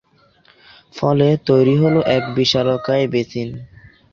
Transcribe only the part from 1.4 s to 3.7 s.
তৈরি হলো এক বিশালকায় বেসিন।